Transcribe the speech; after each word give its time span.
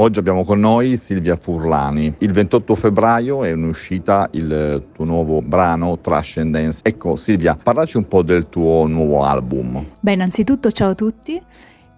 Oggi 0.00 0.18
abbiamo 0.18 0.44
con 0.44 0.58
noi 0.58 0.96
Silvia 0.96 1.36
Furlani. 1.36 2.14
Il 2.20 2.32
28 2.32 2.74
febbraio 2.74 3.44
è 3.44 3.50
in 3.50 3.64
uscita 3.64 4.30
il 4.32 4.86
tuo 4.94 5.04
nuovo 5.04 5.42
brano 5.42 5.98
Trascendence. 5.98 6.80
Ecco 6.82 7.16
Silvia, 7.16 7.54
parlaci 7.54 7.98
un 7.98 8.08
po' 8.08 8.22
del 8.22 8.48
tuo 8.48 8.86
nuovo 8.86 9.24
album. 9.24 9.84
Beh, 10.00 10.14
innanzitutto 10.14 10.70
ciao 10.70 10.92
a 10.92 10.94
tutti. 10.94 11.38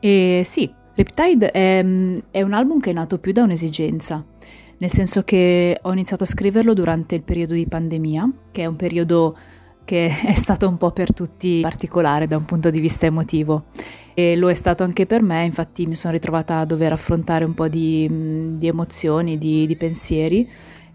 E 0.00 0.42
sì, 0.44 0.68
Riptide 0.96 1.52
è, 1.52 1.86
è 2.32 2.42
un 2.42 2.52
album 2.52 2.80
che 2.80 2.90
è 2.90 2.92
nato 2.92 3.18
più 3.18 3.30
da 3.30 3.44
un'esigenza 3.44 4.24
nel 4.78 4.90
senso 4.90 5.22
che 5.22 5.78
ho 5.80 5.92
iniziato 5.92 6.24
a 6.24 6.26
scriverlo 6.26 6.74
durante 6.74 7.14
il 7.14 7.22
periodo 7.22 7.54
di 7.54 7.68
pandemia, 7.68 8.28
che 8.50 8.62
è 8.62 8.66
un 8.66 8.74
periodo 8.74 9.36
che 9.84 10.06
è 10.26 10.34
stato 10.34 10.66
un 10.66 10.76
po' 10.76 10.90
per 10.90 11.14
tutti 11.14 11.60
particolare 11.60 12.26
da 12.26 12.36
un 12.36 12.46
punto 12.46 12.68
di 12.68 12.80
vista 12.80 13.06
emotivo 13.06 13.66
e 14.14 14.36
lo 14.36 14.50
è 14.50 14.54
stato 14.54 14.82
anche 14.82 15.06
per 15.06 15.22
me, 15.22 15.44
infatti 15.44 15.86
mi 15.86 15.94
sono 15.94 16.12
ritrovata 16.12 16.58
a 16.58 16.64
dover 16.64 16.92
affrontare 16.92 17.44
un 17.44 17.54
po' 17.54 17.68
di, 17.68 18.08
di 18.56 18.66
emozioni, 18.66 19.38
di, 19.38 19.66
di, 19.66 19.76
pensieri 19.76 20.48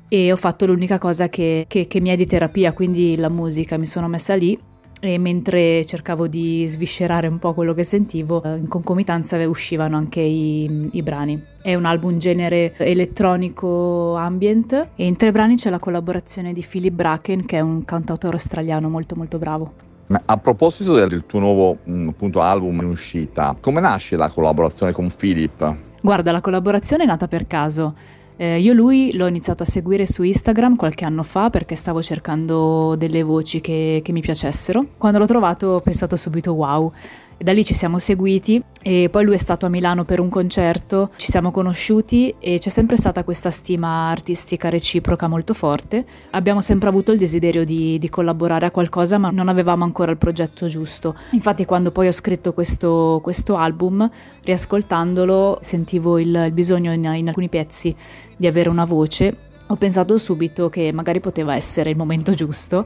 e 0.08 0.32
ho 0.32 0.36
fatto 0.36 0.66
l'unica 0.66 0.98
cosa 0.98 1.28
che, 1.30 1.66
che, 1.68 1.88
che 1.88 2.00
mi 2.00 2.10
è 2.10 2.16
di 2.16 2.26
terapia, 2.26 2.74
quindi 2.74 3.16
la 3.18 3.30
musica, 3.30 3.78
mi 3.78 3.86
sono 3.86 4.08
messa 4.08 4.36
lì 4.36 4.58
e 5.00 5.18
mentre 5.18 5.86
cercavo 5.86 6.28
di 6.28 6.66
sviscerare 6.68 7.28
un 7.28 7.40
po' 7.40 7.54
quello 7.54 7.74
che 7.74 7.84
sentivo, 7.84 8.42
eh, 8.44 8.58
in 8.58 8.68
concomitanza 8.68 9.38
uscivano 9.48 9.98
anche 9.98 10.22
i, 10.22 10.90
i, 10.92 11.04
brani. 11.04 11.42
È 11.62 11.76
un 11.76 11.86
album 11.86 12.18
genere 12.18 12.74
elettronico 12.78 14.16
ambient 14.16 14.90
e 14.96 15.06
in 15.06 15.16
tre 15.16 15.32
brani 15.32 15.56
c'è 15.56 15.70
la 15.70 15.80
collaborazione 15.80 16.54
di 16.54 16.66
Philip 16.68 16.94
Bracken 16.94 17.46
che 17.46 17.58
è 17.58 17.62
un 17.62 17.86
cantautore 17.86 18.34
australiano 18.34 18.90
molto 18.90 19.16
molto 19.16 19.38
bravo. 19.38 19.86
Ma 20.08 20.22
a 20.26 20.38
proposito 20.38 20.94
del 20.94 21.26
tuo 21.26 21.40
nuovo 21.40 21.78
mm, 21.90 22.10
appunto, 22.10 22.40
album 22.40 22.80
in 22.82 22.88
uscita, 22.88 23.56
come 23.60 23.82
nasce 23.82 24.16
la 24.16 24.30
collaborazione 24.30 24.94
con 24.94 25.12
Philip? 25.16 25.76
Guarda, 26.02 26.32
la 26.32 26.42
collaborazione 26.42 27.04
è 27.04 27.08
nata 27.08 27.28
per 27.28 27.46
caso. 27.46 27.94
Eh, 28.40 28.60
io 28.60 28.74
lui 28.74 29.14
l'ho 29.14 29.26
iniziato 29.26 29.64
a 29.64 29.66
seguire 29.66 30.06
su 30.06 30.22
Instagram 30.22 30.76
qualche 30.76 31.04
anno 31.06 31.24
fa 31.24 31.50
perché 31.50 31.74
stavo 31.74 32.04
cercando 32.04 32.96
delle 32.96 33.24
voci 33.24 33.60
che, 33.62 34.00
che 34.04 34.12
mi 34.12 34.22
piacessero. 34.22 34.86
Quando 34.98 35.18
l'ho 35.18 35.26
trovato 35.26 35.68
ho 35.68 35.80
pensato 35.82 36.16
subito 36.16 36.54
wow. 36.54 36.92
E 37.40 37.44
da 37.44 37.54
lì 37.54 37.64
ci 37.64 37.76
siamo 37.76 38.00
seguiti 38.00 38.60
e 38.82 39.10
poi 39.12 39.24
lui 39.24 39.36
è 39.36 39.38
stato 39.38 39.68
a 39.68 39.70
Milano 39.70 40.06
per 40.06 40.20
un 40.20 40.28
concerto, 40.28 41.12
ci 41.18 41.30
siamo 41.30 41.52
conosciuti 41.52 42.34
e 42.40 42.58
c'è 42.58 42.70
sempre 42.70 42.96
stata 42.96 43.24
questa 43.24 43.52
stima 43.52 44.10
artistica 44.10 44.70
reciproca 44.70 45.28
molto 45.28 45.54
forte. 45.54 46.04
Abbiamo 46.32 46.62
sempre 46.62 46.90
avuto 46.90 47.12
il 47.12 47.20
desiderio 47.20 47.64
di, 47.64 48.00
di 48.00 48.10
collaborare 48.10 48.66
a 48.66 48.72
qualcosa 48.72 49.20
ma 49.20 49.30
non 49.30 49.50
avevamo 49.50 49.84
ancora 49.84 50.10
il 50.10 50.18
progetto 50.18 50.66
giusto. 50.66 51.16
Infatti 51.32 51.64
quando 51.66 51.92
poi 51.92 52.08
ho 52.08 52.12
scritto 52.12 52.54
questo, 52.54 53.20
questo 53.22 53.56
album, 53.56 54.10
riascoltandolo 54.44 55.60
sentivo 55.62 56.18
il, 56.18 56.44
il 56.48 56.52
bisogno 56.54 56.92
in, 56.92 57.04
in 57.04 57.28
alcuni 57.28 57.50
pezzi 57.50 57.96
di 58.36 58.48
avere 58.48 58.70
una 58.70 58.86
voce 58.86 59.46
ho 59.70 59.76
pensato 59.76 60.18
subito 60.18 60.70
che 60.70 60.94
magari 60.94 61.20
poteva 61.20 61.54
essere 61.54 61.90
il 61.90 61.98
momento 61.98 62.34
giusto 62.34 62.86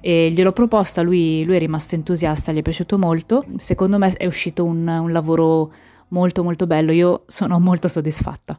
e 0.00 0.30
gliel'ho 0.30 0.52
proposta, 0.52 1.02
lui, 1.02 1.44
lui, 1.44 1.56
è 1.56 1.58
rimasto 1.58 1.94
entusiasta, 1.94 2.52
gli 2.52 2.58
è 2.58 2.62
piaciuto 2.62 2.98
molto. 2.98 3.44
Secondo 3.58 3.98
me 3.98 4.12
è 4.12 4.26
uscito 4.26 4.64
un, 4.64 4.86
un 4.86 5.12
lavoro 5.12 5.72
molto 6.08 6.42
molto 6.42 6.66
bello, 6.66 6.92
io 6.92 7.24
sono 7.26 7.58
molto 7.58 7.88
soddisfatta. 7.88 8.58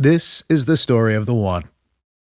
This 0.00 0.44
is 0.48 0.64
the 0.64 0.76
story 0.76 1.14
of 1.14 1.26
the 1.26 1.34
one. 1.34 1.64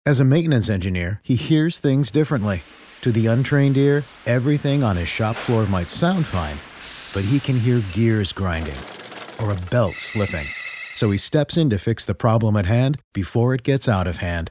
As 0.05 0.21
a 0.21 0.25
maintenance 0.25 0.71
engineer, 0.71 1.21
he 1.23 1.37
hears 1.37 1.79
things 1.79 2.11
differently. 2.11 2.63
To 3.03 3.13
the 3.13 3.27
untrained 3.27 3.77
ear, 3.77 4.03
everything 4.27 4.83
on 4.83 4.97
his 4.97 5.09
shop 5.09 5.37
floor 5.37 5.67
might 5.69 5.91
sound 5.91 6.25
fine, 6.25 6.59
but 7.15 7.29
he 7.31 7.39
can 7.39 7.59
hear 7.61 7.83
gears 7.93 8.33
grinding 8.33 8.79
or 9.41 9.53
a 9.53 9.71
belt 9.71 9.95
slipping. 9.95 10.47
So 10.97 11.11
he 11.11 11.19
steps 11.19 11.57
in 11.57 11.71
to 11.71 11.79
fix 11.79 12.05
the 12.05 12.15
problem 12.15 12.57
at 12.57 12.67
hand 12.67 12.99
before 13.15 13.55
it 13.55 13.63
gets 13.63 13.89
out 13.89 14.09
of 14.09 14.19
hand 14.19 14.51